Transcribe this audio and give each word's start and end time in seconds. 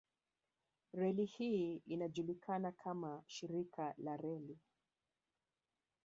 Reli 0.93 1.25
hii 1.25 1.75
inajulikana 1.85 2.71
kama 2.71 3.23
shirika 3.27 3.93
la 3.97 4.17
reli 4.17 4.59